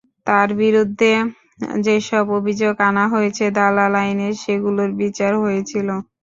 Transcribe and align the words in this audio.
তাঁর 0.27 0.49
বিরুদ্ধে 0.61 1.11
যেসব 1.81 2.25
অভিযোগ 2.39 2.73
আনা 2.89 3.05
হয়েছে, 3.13 3.45
দালাল 3.57 3.93
আইনে 4.01 4.27
সেগুলোর 4.41 4.89
বিচার 5.01 5.31
হয়েছিল। 5.43 5.87